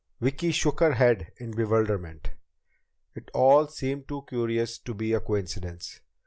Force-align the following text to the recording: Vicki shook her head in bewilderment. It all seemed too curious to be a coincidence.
Vicki 0.19 0.51
shook 0.51 0.79
her 0.79 0.93
head 0.95 1.31
in 1.37 1.51
bewilderment. 1.55 2.31
It 3.13 3.29
all 3.35 3.67
seemed 3.67 4.07
too 4.07 4.23
curious 4.27 4.79
to 4.79 4.95
be 4.95 5.13
a 5.13 5.19
coincidence. 5.19 6.01